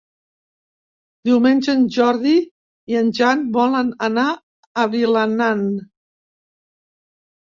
Diumenge 1.27 1.73
en 1.73 1.83
Jordi 1.97 2.31
i 2.93 2.97
en 3.01 3.11
Jan 3.19 3.43
volen 3.57 3.91
anar 4.09 4.25
a 4.85 4.85
Vilanant. 4.95 5.63